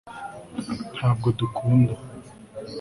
[0.95, 1.93] ntabwo dukunda